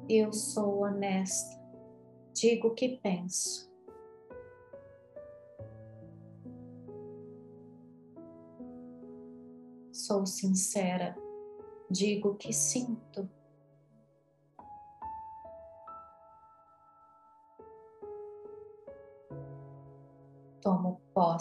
Eu 0.10 0.34
sou 0.34 0.80
honesta, 0.80 1.62
digo 2.34 2.70
o 2.70 2.74
que 2.74 2.98
penso. 2.98 3.72
Sou 9.94 10.26
sincera, 10.26 11.16
digo 11.90 12.30
o 12.30 12.36
que 12.36 12.52
sinto. 12.52 13.30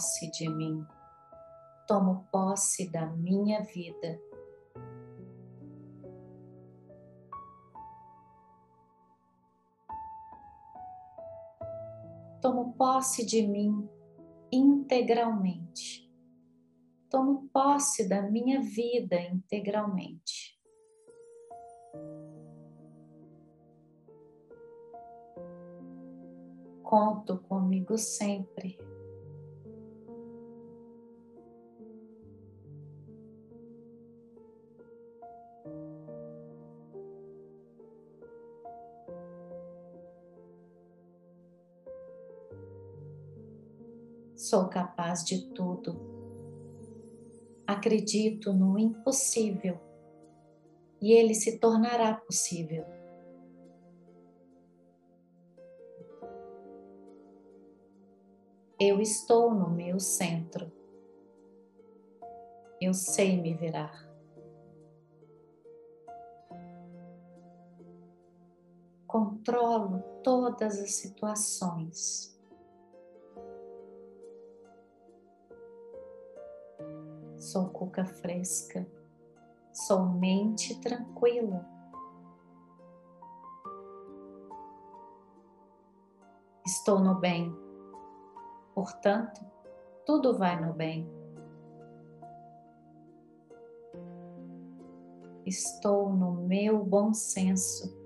Posse 0.00 0.30
de 0.30 0.48
mim, 0.48 0.86
tomo 1.86 2.26
posse 2.32 2.90
da 2.90 3.04
minha 3.04 3.62
vida. 3.62 4.18
tomo 12.40 12.72
posse 12.72 13.26
de 13.26 13.46
mim 13.46 13.86
integralmente. 14.50 16.10
Tomo 17.10 17.50
posse 17.52 18.08
da 18.08 18.22
minha 18.22 18.62
vida 18.62 19.20
integralmente. 19.20 20.58
Conto 26.82 27.38
comigo 27.40 27.98
sempre. 27.98 28.78
Sou 44.40 44.70
capaz 44.70 45.22
de 45.22 45.52
tudo. 45.52 46.00
Acredito 47.66 48.54
no 48.54 48.78
impossível 48.78 49.78
e 50.98 51.12
ele 51.12 51.34
se 51.34 51.58
tornará 51.58 52.14
possível. 52.14 52.86
Eu 58.80 58.98
estou 59.02 59.54
no 59.54 59.68
meu 59.68 60.00
centro. 60.00 60.72
Eu 62.80 62.94
sei 62.94 63.38
me 63.38 63.52
virar. 63.52 64.08
Controlo 69.06 70.02
todas 70.24 70.78
as 70.78 70.92
situações. 70.92 72.39
Sou 77.40 77.70
cuca 77.70 78.04
fresca, 78.04 78.86
sou 79.72 80.06
mente 80.06 80.78
tranquila. 80.80 81.66
Estou 86.66 87.00
no 87.00 87.16
bem, 87.16 87.52
portanto, 88.74 89.40
tudo 90.06 90.36
vai 90.36 90.60
no 90.64 90.72
bem. 90.72 91.10
Estou 95.46 96.12
no 96.12 96.32
meu 96.32 96.84
bom 96.84 97.12
senso. 97.12 97.99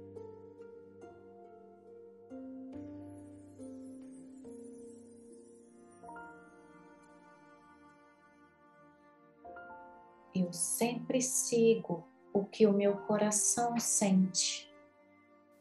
Sempre 10.56 11.20
sigo 11.20 12.06
o 12.32 12.44
que 12.44 12.66
o 12.66 12.72
meu 12.72 12.96
coração 12.96 13.78
sente. 13.78 14.72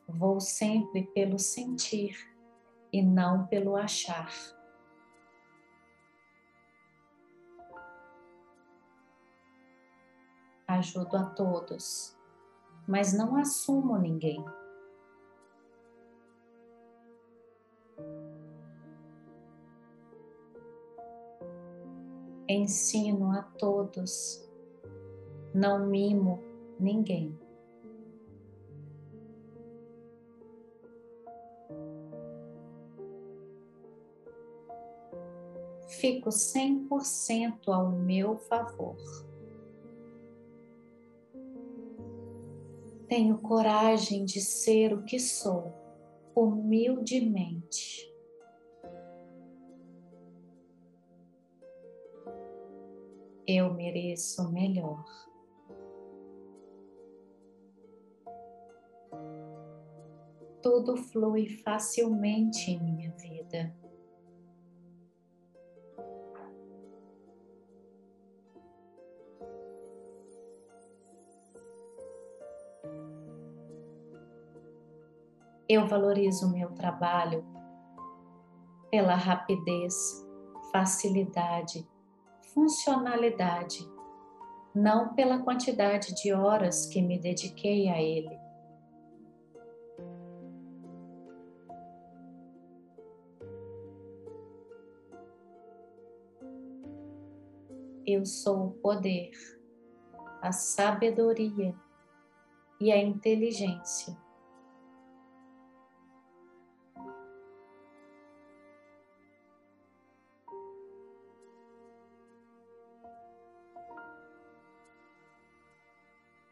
Vou 0.08 0.39
sempre 0.39 1.03
pelo 1.13 1.39
sentir 1.39 2.17
e 2.91 3.01
não 3.01 3.47
pelo 3.47 3.75
achar. 3.75 4.32
Ajudo 10.67 11.17
a 11.17 11.25
todos, 11.25 12.17
mas 12.88 13.13
não 13.13 13.36
assumo 13.36 13.97
ninguém. 13.97 14.43
Ensino 22.47 23.32
a 23.32 23.41
todos 23.43 24.43
não 25.54 25.86
mimo 25.88 26.39
ninguém. 26.80 27.38
Fico 35.88 36.30
100% 36.30 37.68
ao 37.68 37.92
meu 37.92 38.38
favor. 38.38 38.98
Tenho 43.08 43.38
coragem 43.38 44.26
de 44.26 44.42
ser 44.42 44.94
o 44.94 45.04
que 45.04 45.20
sou, 45.20 45.72
humildemente. 46.36 48.12
Eu 53.46 53.74
mereço 53.74 54.52
melhor. 54.52 55.06
Tudo 60.63 60.95
flui 60.95 61.49
facilmente 61.62 62.71
em 62.71 62.82
minha 62.82 63.12
vida. 63.12 63.76
Eu 75.67 75.86
valorizo 75.86 76.47
o 76.47 76.52
meu 76.52 76.71
trabalho 76.71 77.45
pela 78.89 79.15
rapidez, 79.15 79.93
facilidade, 80.71 81.86
funcionalidade, 82.54 83.86
não 84.73 85.13
pela 85.13 85.39
quantidade 85.39 86.13
de 86.15 86.32
horas 86.32 86.86
que 86.86 87.02
me 87.02 87.19
dediquei 87.19 87.89
a 87.89 88.02
ele. 88.02 88.42
Eu 98.24 98.26
sou 98.26 98.68
o 98.68 98.72
poder, 98.72 99.32
a 100.42 100.54
sabedoria 100.54 101.76
e 102.80 102.90
a 102.90 102.98
inteligência. 102.98 104.18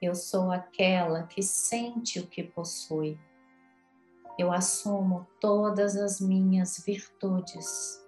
Eu 0.02 0.14
sou 0.14 0.52
aquela 0.52 1.24
que 1.24 1.42
sente 1.42 2.20
o 2.20 2.28
que 2.28 2.44
possui. 2.44 3.18
Eu 4.38 4.52
assumo 4.52 5.26
todas 5.40 5.96
as 5.96 6.20
minhas 6.20 6.84
virtudes. 6.86 8.02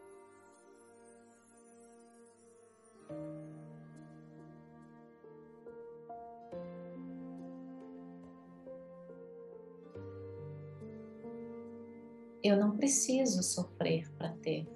Eu 12.44 12.58
não 12.58 12.76
preciso 12.76 13.42
sofrer 13.42 14.12
para 14.18 14.34
ter. 14.34 14.68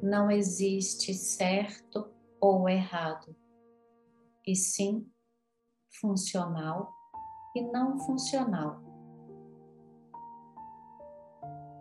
Não 0.00 0.30
existe 0.30 1.12
certo 1.12 2.08
ou 2.40 2.68
errado, 2.68 3.34
e 4.46 4.54
sim 4.54 5.10
funcional 6.00 6.92
e 7.56 7.62
não 7.62 7.98
funcional. 7.98 8.80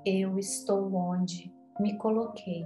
Eu 0.03 0.39
estou 0.39 0.95
onde 0.95 1.60
me 1.81 1.97
coloquei. 1.97 2.65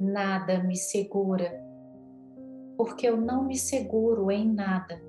Nada 0.00 0.62
me 0.62 0.76
segura, 0.76 1.62
porque 2.76 3.06
eu 3.06 3.16
não 3.18 3.44
me 3.44 3.56
seguro 3.56 4.30
em 4.30 4.50
nada. 4.50 5.02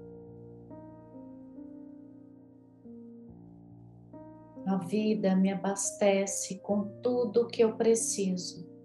A 4.65 4.75
vida 4.77 5.33
me 5.33 5.51
abastece 5.51 6.59
com 6.59 6.99
tudo 7.01 7.43
o 7.43 7.47
que 7.47 7.63
eu 7.63 7.77
preciso. 7.77 8.76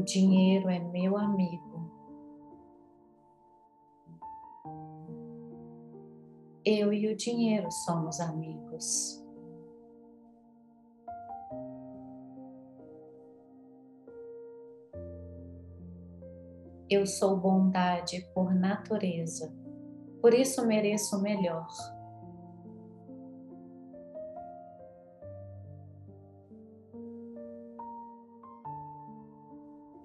O 0.00 0.02
dinheiro 0.02 0.70
é 0.70 0.78
meu 0.78 1.14
amigo. 1.14 1.92
Eu 6.64 6.90
e 6.90 7.06
o 7.12 7.14
dinheiro 7.14 7.70
somos 7.70 8.18
amigos. 8.18 9.22
Eu 16.88 17.04
sou 17.04 17.36
bondade 17.36 18.26
por 18.34 18.54
natureza, 18.54 19.54
por 20.22 20.32
isso 20.32 20.66
mereço 20.66 21.18
o 21.18 21.20
melhor. 21.20 21.68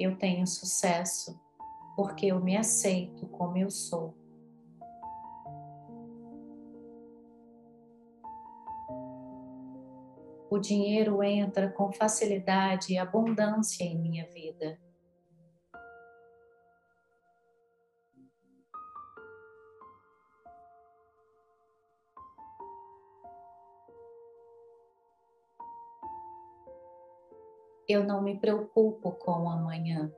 Eu 0.05 0.15
tenho 0.15 0.45
sucesso 0.45 1.35
porque 1.95 2.27
eu 2.27 2.39
me 2.39 2.55
aceito 2.55 3.25
como 3.25 3.57
eu 3.57 3.71
sou. 3.71 4.15
O 10.47 10.59
dinheiro 10.59 11.23
entra 11.23 11.71
com 11.71 11.91
facilidade 11.91 12.93
e 12.93 12.99
abundância 12.99 13.83
em 13.83 13.97
minha 13.97 14.27
vida. 14.27 14.79
Eu 27.95 28.03
não 28.03 28.21
me 28.21 28.37
preocupo 28.37 29.11
com 29.13 29.43
o 29.43 29.49
amanhã. 29.49 30.11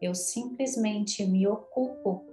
Eu 0.00 0.14
simplesmente 0.14 1.24
me 1.24 1.46
ocupo 1.46 2.26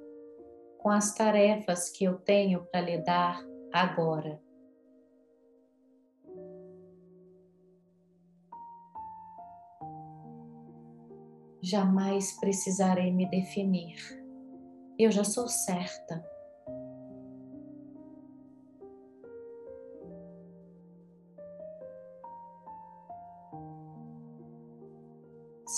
com 0.80 0.89
as 0.89 1.13
tarefas 1.15 1.89
que 1.89 2.04
eu 2.04 2.17
tenho 2.17 2.65
para 2.65 2.82
lidar 2.82 3.41
agora. 3.72 4.41
Jamais 11.62 12.38
precisarei 12.39 13.12
me 13.12 13.30
definir. 13.30 13.98
Eu 14.98 15.12
já 15.12 15.24
sou 15.24 15.48
certa. 15.48 16.24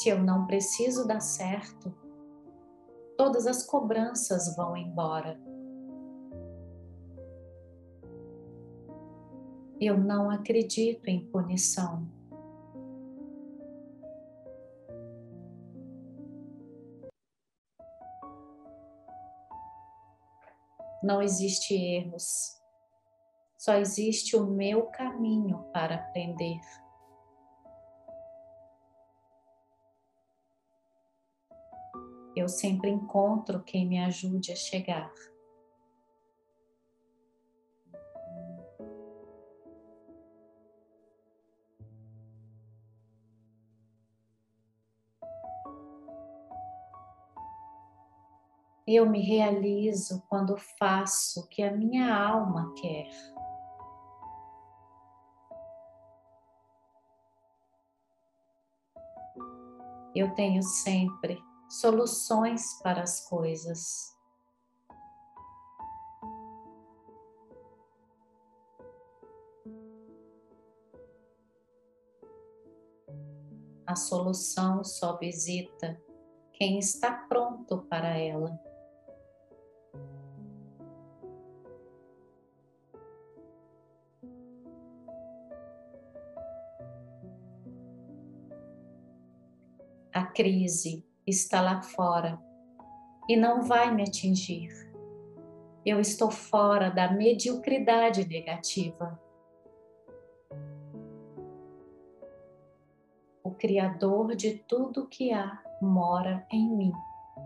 Se 0.01 0.09
eu 0.09 0.19
não 0.19 0.47
preciso 0.47 1.07
dar 1.07 1.19
certo, 1.19 1.93
todas 3.15 3.45
as 3.45 3.63
cobranças 3.63 4.55
vão 4.55 4.75
embora. 4.75 5.39
Eu 9.79 9.99
não 9.99 10.31
acredito 10.31 11.07
em 11.07 11.23
punição. 11.27 12.09
Não 21.03 21.21
existe 21.21 21.75
erros, 21.75 22.59
só 23.55 23.75
existe 23.75 24.35
o 24.35 24.47
meu 24.47 24.87
caminho 24.87 25.63
para 25.71 25.93
aprender. 25.93 26.59
Eu 32.35 32.47
sempre 32.47 32.89
encontro 32.89 33.61
quem 33.63 33.85
me 33.85 33.99
ajude 33.99 34.51
a 34.51 34.55
chegar. 34.55 35.11
Eu 48.87 49.09
me 49.09 49.21
realizo 49.21 50.21
quando 50.27 50.57
faço 50.57 51.41
o 51.41 51.47
que 51.47 51.63
a 51.63 51.71
minha 51.71 52.13
alma 52.13 52.73
quer. 52.75 53.09
Eu 60.13 60.33
tenho 60.35 60.61
sempre 60.61 61.41
soluções 61.71 62.81
para 62.83 63.01
as 63.01 63.21
coisas. 63.29 64.13
A 73.85 73.95
solução 73.95 74.83
só 74.83 75.17
visita 75.17 76.01
quem 76.51 76.77
está 76.77 77.13
pronto 77.13 77.79
para 77.89 78.17
ela. 78.17 78.59
A 90.13 90.25
crise 90.25 91.09
está 91.25 91.61
lá 91.61 91.81
fora 91.81 92.39
e 93.27 93.35
não 93.35 93.61
vai 93.61 93.93
me 93.93 94.03
atingir. 94.03 94.69
Eu 95.85 95.99
estou 95.99 96.29
fora 96.29 96.89
da 96.89 97.11
mediocridade 97.11 98.27
negativa. 98.27 99.19
O 103.43 103.51
Criador 103.51 104.35
de 104.35 104.55
tudo 104.67 105.07
que 105.07 105.31
há 105.31 105.61
mora 105.81 106.45
em 106.51 106.69
mim 106.69 106.93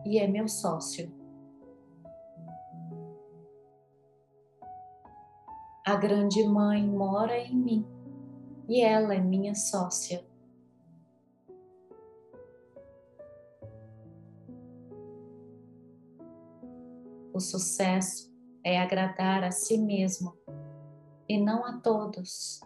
e 0.06 0.20
é 0.20 0.28
meu 0.28 0.48
sócio. 0.48 1.12
A 5.86 5.96
Grande 5.96 6.44
Mãe 6.44 6.86
mora 6.86 7.38
em 7.38 7.56
mim 7.56 7.86
e 8.68 8.82
ela 8.82 9.14
é 9.14 9.20
minha 9.20 9.54
sócia. 9.54 10.26
O 17.36 17.40
sucesso 17.42 18.34
é 18.64 18.80
agradar 18.80 19.44
a 19.44 19.52
si 19.52 19.78
mesmo 19.78 20.38
e 21.28 21.38
não 21.38 21.66
a 21.66 21.82
todos. 21.82 22.62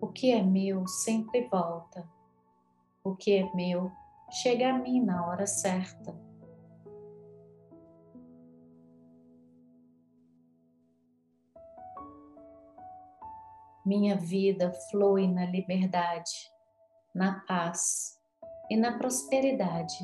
O 0.00 0.08
que 0.08 0.32
é 0.32 0.42
meu 0.42 0.88
sempre 0.88 1.46
volta. 1.48 2.08
O 3.04 3.14
que 3.14 3.36
é 3.36 3.54
meu 3.54 3.92
chega 4.30 4.70
a 4.70 4.78
mim 4.78 4.98
na 5.04 5.26
hora 5.26 5.46
certa. 5.46 6.23
Minha 13.84 14.16
vida 14.16 14.72
flui 14.90 15.28
na 15.28 15.44
liberdade, 15.44 16.50
na 17.14 17.40
paz 17.46 18.18
e 18.70 18.76
na 18.76 18.96
prosperidade. 18.96 19.94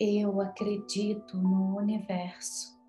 Eu 0.00 0.40
acredito 0.40 1.36
no 1.36 1.76
universo. 1.76 2.81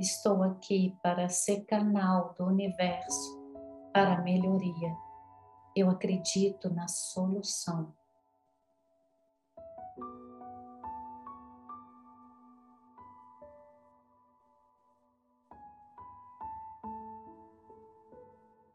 Estou 0.00 0.44
aqui 0.44 0.96
para 1.02 1.28
ser 1.28 1.64
canal 1.64 2.32
do 2.38 2.44
universo 2.44 3.36
para 3.92 4.14
a 4.14 4.22
melhoria. 4.22 4.96
Eu 5.74 5.90
acredito 5.90 6.70
na 6.70 6.86
solução. 6.86 7.92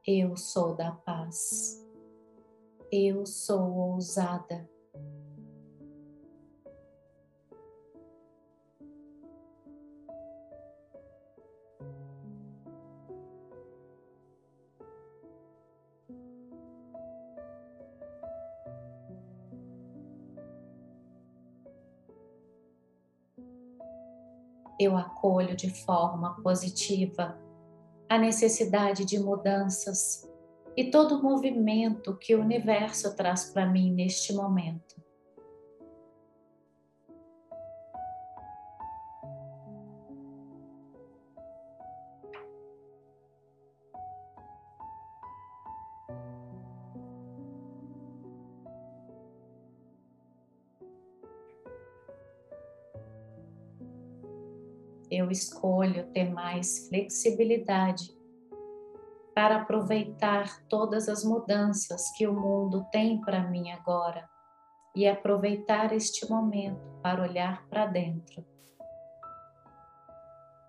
Eu 0.05 0.35
sou 0.35 0.75
da 0.75 0.91
paz. 0.91 1.81
Eu 2.91 3.25
sou 3.25 3.73
ousada. 3.73 4.69
De 25.53 25.69
forma 25.85 26.41
positiva 26.41 27.37
a 28.09 28.17
necessidade 28.17 29.05
de 29.05 29.19
mudanças 29.19 30.29
e 30.75 30.89
todo 30.89 31.17
o 31.17 31.23
movimento 31.23 32.15
que 32.17 32.35
o 32.35 32.41
universo 32.41 33.15
traz 33.15 33.51
para 33.51 33.65
mim 33.65 33.91
neste 33.91 34.33
momento. 34.33 35.02
Escolho 55.33 56.09
ter 56.11 56.31
mais 56.31 56.87
flexibilidade 56.87 58.09
para 59.35 59.57
aproveitar 59.57 60.63
todas 60.69 61.09
as 61.09 61.25
mudanças 61.25 62.11
que 62.11 62.27
o 62.27 62.33
mundo 62.33 62.85
tem 62.91 63.19
para 63.19 63.49
mim 63.49 63.71
agora 63.71 64.29
e 64.95 65.07
aproveitar 65.07 65.91
este 65.91 66.29
momento 66.29 66.79
para 67.01 67.23
olhar 67.23 67.67
para 67.67 67.87
dentro, 67.87 68.45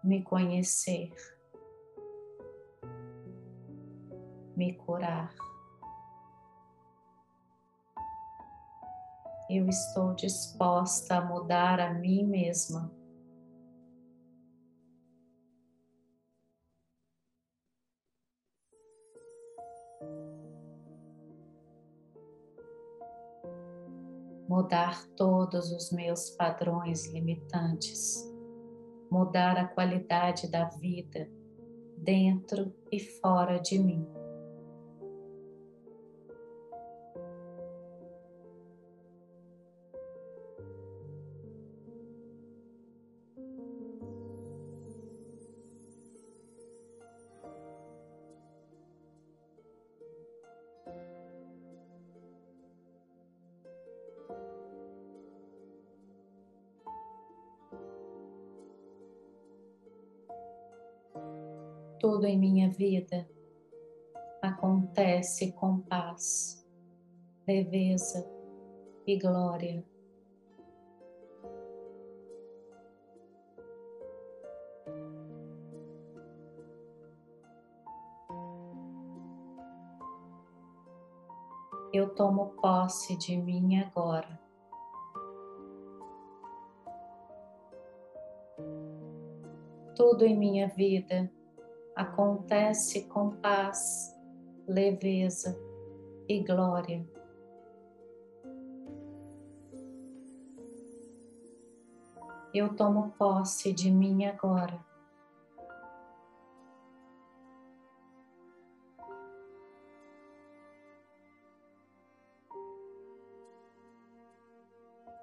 me 0.02 0.22
conhecer, 0.22 1.12
me 4.56 4.72
curar. 4.72 5.32
Eu 9.50 9.68
estou 9.68 10.14
disposta 10.14 11.16
a 11.16 11.20
mudar 11.20 11.78
a 11.78 11.92
mim 11.92 12.24
mesma 12.24 12.90
mudar 24.54 25.04
todos 25.16 25.72
os 25.72 25.90
meus 25.90 26.30
padrões 26.30 27.12
limitantes, 27.12 28.32
mudar 29.10 29.58
a 29.58 29.66
qualidade 29.66 30.48
da 30.48 30.66
vida 30.66 31.28
dentro 31.98 32.72
e 32.92 33.00
fora 33.00 33.58
de 33.58 33.80
mim. 33.80 34.06
Vida 62.76 63.28
acontece 64.42 65.52
com 65.52 65.80
paz, 65.80 66.66
leveza 67.46 68.28
e 69.06 69.18
glória. 69.18 69.84
Eu 81.92 82.12
tomo 82.12 82.48
posse 82.60 83.16
de 83.16 83.36
mim 83.36 83.78
agora. 83.78 84.40
Tudo 89.94 90.24
em 90.24 90.36
minha 90.36 90.66
vida 90.66 91.30
acontece 91.94 93.04
com 93.08 93.30
paz, 93.36 94.14
leveza 94.66 95.56
e 96.28 96.42
glória. 96.42 97.06
Eu 102.52 102.74
tomo 102.74 103.10
posse 103.18 103.72
de 103.72 103.90
mim 103.90 104.24
agora. 104.26 104.78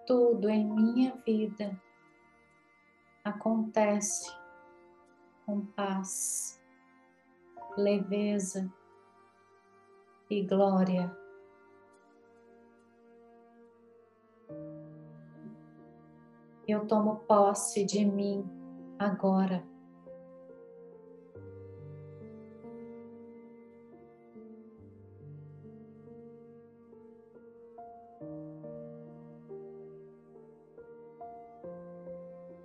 Tudo 0.05 0.49
em 0.49 0.65
minha 0.65 1.15
vida 1.25 1.79
acontece 3.23 4.29
com 5.45 5.65
paz, 5.67 6.61
leveza 7.77 8.71
e 10.29 10.43
glória. 10.43 11.15
Eu 16.67 16.88
tomo 16.88 17.17
posse 17.27 17.84
de 17.84 18.05
mim 18.05 18.45
agora. 18.97 19.63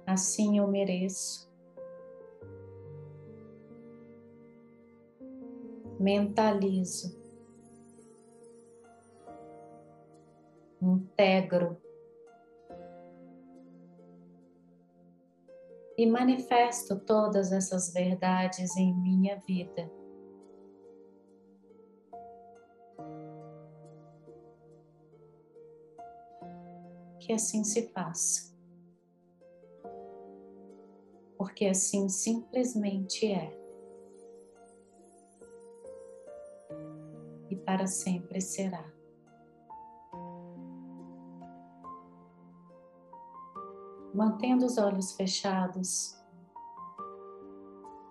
Assim 0.07 0.59
eu 0.59 0.69
mereço. 0.69 1.47
Mentalizo, 6.07 7.21
integro 10.81 11.77
e 15.99 16.07
manifesto 16.07 17.01
todas 17.01 17.51
essas 17.51 17.93
verdades 17.93 18.77
em 18.77 18.95
minha 18.95 19.37
vida. 19.41 19.91
Que 27.19 27.33
assim 27.33 27.65
se 27.65 27.89
faça, 27.89 28.55
porque 31.37 31.67
assim 31.67 32.09
simplesmente 32.09 33.27
é. 33.27 33.66
Para 37.67 37.89
sempre 37.89 38.41
será. 38.41 38.85
Mantendo 44.15 44.65
os 44.65 44.79
olhos 44.79 45.13
fechados, 45.13 46.17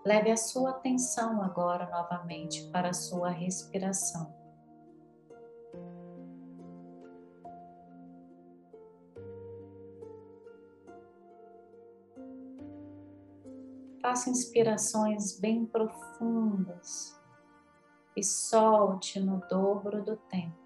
leve 0.06 0.30
a 0.30 0.38
sua 0.38 0.72
atenção 0.72 1.42
agora 1.42 1.90
novamente 1.90 2.70
para 2.70 2.90
a 2.90 2.94
sua 2.94 3.30
respiração. 3.30 4.36
Faça 14.00 14.30
inspirações 14.30 15.40
bem 15.40 15.66
profundas 15.66 17.25
e 18.16 18.24
solte 18.24 19.20
no 19.20 19.42
dobro 19.50 20.02
do 20.02 20.16
tempo. 20.16 20.66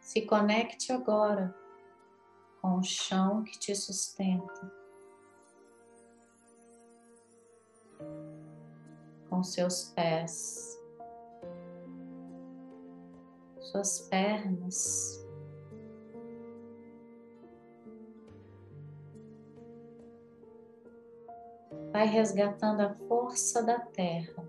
Se 0.00 0.22
conecte 0.22 0.92
agora 0.92 1.54
com 2.60 2.78
o 2.78 2.82
chão 2.82 3.44
que 3.44 3.56
te 3.56 3.74
sustenta, 3.76 4.72
com 9.28 9.42
seus 9.44 9.84
pés, 9.94 10.69
suas 13.70 14.00
pernas. 14.00 15.24
Vai 21.92 22.06
resgatando 22.06 22.80
a 22.80 22.94
força 23.08 23.62
da 23.62 23.80
terra 23.80 24.44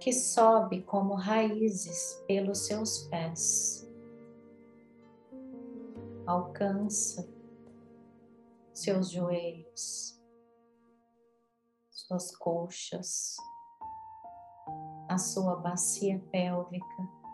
que 0.00 0.12
sobe 0.12 0.82
como 0.82 1.14
raízes 1.14 2.22
pelos 2.26 2.66
seus 2.66 3.06
pés 3.08 3.86
alcança 6.26 7.26
seus 8.74 9.10
joelhos, 9.10 10.20
suas 11.90 12.36
coxas, 12.36 13.36
a 15.08 15.16
sua 15.16 15.56
bacia 15.56 16.18
pélvica. 16.30 17.25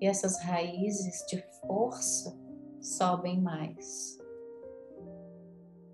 E 0.00 0.06
essas 0.06 0.40
raízes 0.40 1.24
de 1.28 1.42
força 1.60 2.36
sobem 2.80 3.40
mais. 3.40 4.18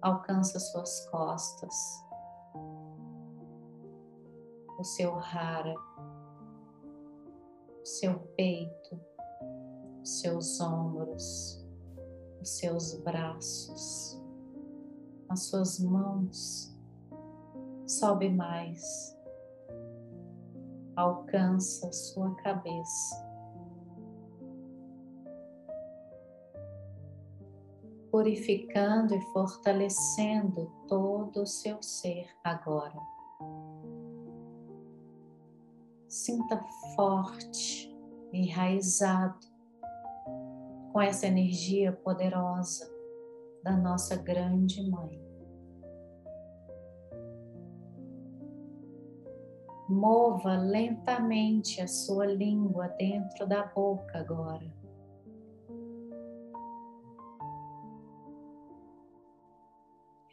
Alcança 0.01 0.59
suas 0.59 1.07
costas, 1.11 1.75
o 4.79 4.85
seu 4.85 5.15
rara, 5.15 5.75
o 7.81 7.87
seu 7.87 8.19
peito 8.37 9.01
os 10.03 10.21
seus 10.21 10.61
ombros, 10.61 11.65
os 12.41 12.49
seus 12.59 12.95
braços, 13.03 14.21
as 15.29 15.45
suas 15.45 15.79
mãos. 15.79 16.71
Sobe 17.87 18.29
mais, 18.31 19.17
alcança 20.97 21.93
sua 21.93 22.35
cabeça. 22.37 23.32
Purificando 28.13 29.15
e 29.15 29.21
fortalecendo 29.33 30.71
todo 30.87 31.43
o 31.43 31.47
seu 31.47 31.83
ser 31.83 32.29
agora. 32.45 33.01
Sinta 36.07 36.61
forte, 36.95 37.91
enraizado 38.31 39.47
com 40.93 41.01
essa 41.01 41.27
energia 41.27 41.91
poderosa 41.91 42.87
da 43.65 43.79
nossa 43.79 44.15
grande 44.15 44.87
mãe. 44.91 45.19
Mova 49.89 50.57
lentamente 50.59 51.81
a 51.81 51.89
sua 51.89 52.27
língua 52.27 52.89
dentro 52.89 53.47
da 53.47 53.65
boca 53.65 54.19
agora. 54.19 54.82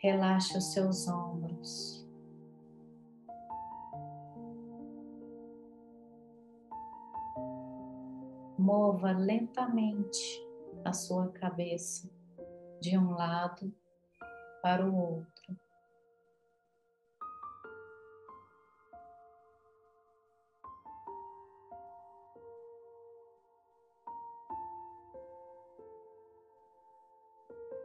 Relaxe 0.01 0.57
os 0.57 0.71
seus 0.71 1.09
ombros. 1.09 2.07
Mova 8.57 9.11
lentamente 9.11 10.41
a 10.85 10.93
sua 10.93 11.27
cabeça 11.33 12.09
de 12.79 12.97
um 12.97 13.11
lado 13.11 13.75
para 14.61 14.85
o 14.85 14.95
outro. 14.95 15.57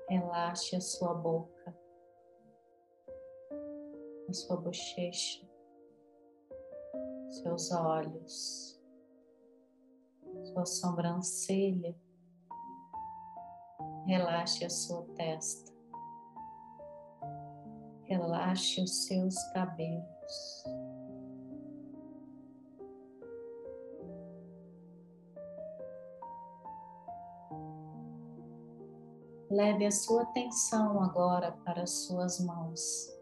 Relaxe 0.09 0.77
a 0.77 0.81
sua 0.81 1.13
boca, 1.13 1.84
sua 4.35 4.57
bochecha, 4.57 5.49
seus 7.31 7.71
olhos, 7.71 8.81
sua 10.53 10.67
sobrancelha 10.67 11.95
Relaxe 14.07 14.67
a 14.67 14.71
sua 14.71 15.03
testa. 15.17 15.73
Relaxe 18.03 18.83
os 18.83 19.07
seus 19.07 19.35
cabelos. 19.55 20.65
Leve 29.51 29.87
a 29.87 29.91
sua 29.91 30.23
atenção 30.23 31.03
agora 31.03 31.53
para 31.65 31.85
as 31.85 31.91
suas 31.91 32.39
mãos. 32.41 33.14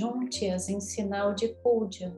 Junte-as 0.00 0.70
em 0.70 0.80
sinal 0.80 1.34
de 1.34 1.48
púdia 1.56 2.10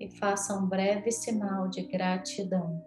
e 0.00 0.08
faça 0.08 0.56
um 0.56 0.66
breve 0.66 1.12
sinal 1.12 1.68
de 1.68 1.82
gratidão. 1.82 2.82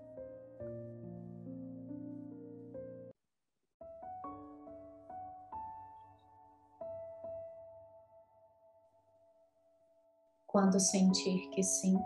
Quando 10.48 10.80
sentir 10.80 11.52
que 11.52 11.62
sim, 11.62 12.00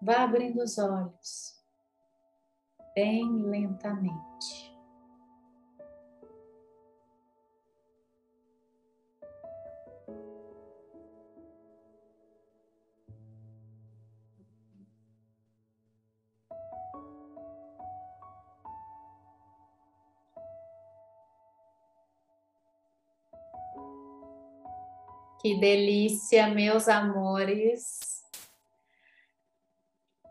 vá 0.00 0.24
abrindo 0.24 0.62
os 0.62 0.78
olhos 0.78 1.62
bem 2.94 3.42
lentamente. 3.42 4.65
Que 25.46 25.54
delícia, 25.54 26.48
meus 26.48 26.88
amores. 26.88 28.20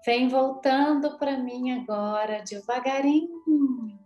Vem 0.06 0.28
voltando 0.28 1.18
para 1.18 1.38
mim 1.38 1.72
agora, 1.72 2.44
devagarinho, 2.44 3.98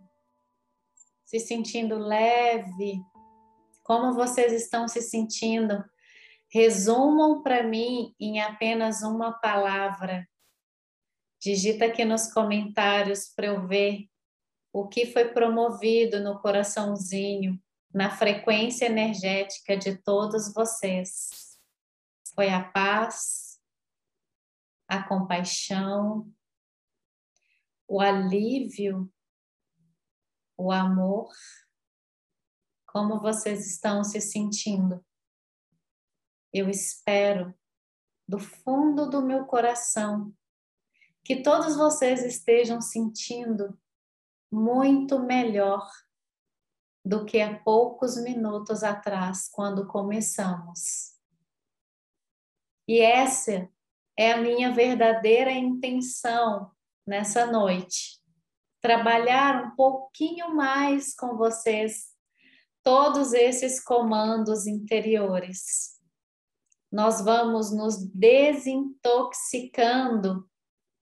se 1.26 1.40
sentindo 1.40 1.98
leve. 1.98 3.02
Como 3.82 4.14
vocês 4.14 4.52
estão 4.52 4.86
se 4.86 5.02
sentindo? 5.02 5.84
Resumam 6.48 7.42
para 7.42 7.64
mim 7.64 8.14
em 8.20 8.40
apenas 8.40 9.02
uma 9.02 9.32
palavra. 9.32 10.24
Digita 11.42 11.86
aqui 11.86 12.04
nos 12.04 12.32
comentários 12.32 13.26
para 13.34 13.46
eu 13.46 13.66
ver 13.66 14.06
o 14.72 14.86
que 14.86 15.06
foi 15.06 15.24
promovido 15.24 16.20
no 16.20 16.38
coraçãozinho 16.38 17.60
na 17.92 18.10
frequência 18.10 18.86
energética 18.86 19.76
de 19.76 19.96
todos 19.96 20.52
vocês. 20.54 21.58
Foi 22.34 22.48
a 22.48 22.62
paz, 22.62 23.60
a 24.88 25.02
compaixão, 25.02 26.32
o 27.88 28.00
alívio, 28.00 29.12
o 30.56 30.70
amor. 30.70 31.28
Como 32.86 33.20
vocês 33.20 33.66
estão 33.66 34.04
se 34.04 34.20
sentindo? 34.20 35.04
Eu 36.52 36.68
espero 36.68 37.54
do 38.26 38.38
fundo 38.38 39.08
do 39.08 39.22
meu 39.22 39.44
coração 39.44 40.32
que 41.24 41.42
todos 41.42 41.76
vocês 41.76 42.24
estejam 42.24 42.80
sentindo 42.80 43.78
muito 44.50 45.18
melhor 45.20 45.88
do 47.04 47.24
que 47.24 47.40
há 47.40 47.58
poucos 47.60 48.16
minutos 48.22 48.82
atrás, 48.82 49.48
quando 49.50 49.86
começamos. 49.86 51.14
E 52.86 53.00
essa 53.00 53.66
é 54.16 54.32
a 54.32 54.36
minha 54.36 54.70
verdadeira 54.72 55.52
intenção 55.52 56.70
nessa 57.06 57.46
noite. 57.46 58.20
Trabalhar 58.82 59.64
um 59.64 59.70
pouquinho 59.76 60.54
mais 60.54 61.14
com 61.14 61.36
vocês 61.36 62.10
todos 62.82 63.32
esses 63.32 63.82
comandos 63.82 64.66
interiores. 64.66 65.98
Nós 66.90 67.24
vamos 67.24 67.72
nos 67.72 67.96
desintoxicando 68.12 70.46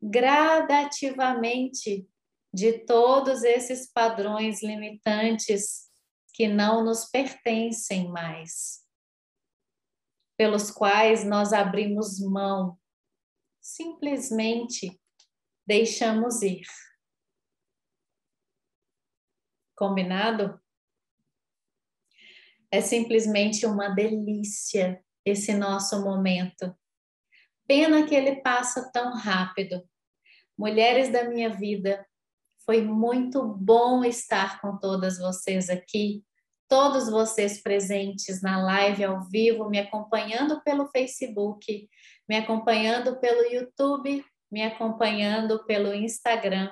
gradativamente 0.01 2.09
de 2.53 2.85
todos 2.85 3.43
esses 3.43 3.91
padrões 3.91 4.63
limitantes 4.63 5.88
que 6.39 6.47
não 6.47 6.84
nos 6.84 7.05
pertencem 7.05 8.09
mais, 8.12 8.86
pelos 10.36 10.70
quais 10.70 11.24
nós 11.24 11.53
abrimos 11.53 12.20
mão, 12.20 12.78
simplesmente 13.61 15.03
deixamos 15.66 16.41
ir. 16.43 16.64
Combinado? 19.76 20.62
É 22.70 22.80
simplesmente 22.80 23.66
uma 23.66 23.89
delícia 23.89 25.05
esse 25.24 25.53
nosso 25.53 26.05
momento. 26.05 26.72
Pena 27.66 28.07
que 28.07 28.14
ele 28.14 28.41
passa 28.43 28.93
tão 28.93 29.12
rápido. 29.12 29.82
Mulheres 30.57 31.11
da 31.11 31.28
minha 31.28 31.51
vida, 31.51 32.09
foi 32.64 32.80
muito 32.80 33.43
bom 33.43 34.05
estar 34.05 34.61
com 34.61 34.78
todas 34.78 35.18
vocês 35.18 35.68
aqui, 35.68 36.24
todos 36.69 37.09
vocês 37.09 37.62
presentes 37.62 38.43
na 38.43 38.62
live 38.62 39.03
ao 39.05 39.23
vivo, 39.23 39.71
me 39.71 39.79
acompanhando 39.79 40.62
pelo 40.62 40.89
Facebook, 40.89 41.89
me 42.29 42.37
acompanhando 42.37 43.19
pelo 43.19 43.43
YouTube, 43.51 44.25
me 44.53 44.62
acompanhando 44.62 45.64
pelo 45.64 45.95
Instagram. 45.95 46.71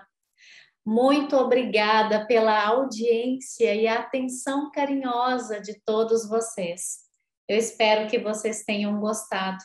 Muito 0.84 1.36
obrigada 1.36 2.26
pela 2.26 2.64
audiência 2.64 3.74
e 3.74 3.88
atenção 3.88 4.70
carinhosa 4.70 5.60
de 5.60 5.80
todos 5.84 6.28
vocês. 6.28 7.06
Eu 7.48 7.56
espero 7.56 8.08
que 8.08 8.18
vocês 8.18 8.64
tenham 8.64 9.00
gostado. 9.00 9.64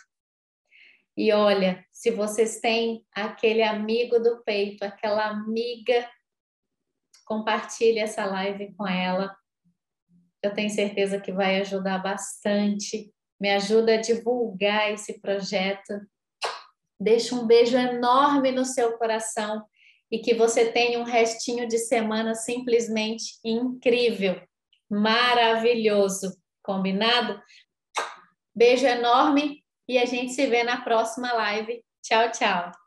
E 1.16 1.32
olha, 1.34 1.86
se 1.92 2.10
vocês 2.10 2.60
têm 2.60 3.06
aquele 3.14 3.62
amigo 3.62 4.20
do 4.20 4.42
peito, 4.44 4.84
aquela 4.84 5.28
amiga, 5.28 6.10
compartilhe 7.26 8.00
essa 8.00 8.26
live 8.26 8.74
com 8.76 8.88
ela. 8.88 9.36
Eu 10.44 10.54
tenho 10.54 10.70
certeza 10.70 11.20
que 11.20 11.32
vai 11.32 11.62
ajudar 11.62 12.00
bastante. 12.00 13.12
Me 13.40 13.50
ajuda 13.52 13.96
a 13.96 14.02
divulgar 14.02 14.92
esse 14.92 15.20
projeto. 15.20 16.00
Deixa 17.00 17.36
um 17.36 17.46
beijo 17.46 17.78
enorme 17.78 18.52
no 18.52 18.66
seu 18.66 18.98
coração 18.98 19.64
e 20.12 20.20
que 20.20 20.34
você 20.34 20.72
tenha 20.72 21.00
um 21.00 21.04
restinho 21.04 21.68
de 21.68 21.78
semana 21.78 22.36
simplesmente 22.36 23.40
incrível, 23.44 24.42
maravilhoso. 24.90 26.38
Combinado? 26.62 27.42
Beijo 28.54 28.86
enorme 28.86 29.64
e 29.88 29.98
a 29.98 30.06
gente 30.06 30.34
se 30.34 30.46
vê 30.48 30.64
na 30.64 30.82
próxima 30.82 31.32
live. 31.34 31.84
Tchau, 32.04 32.30
tchau. 32.32 32.81